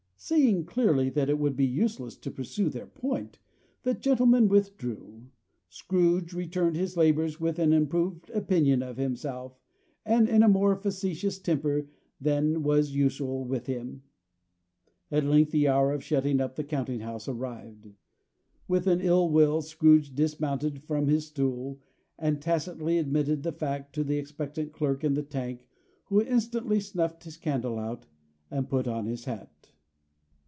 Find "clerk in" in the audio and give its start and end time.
24.71-25.15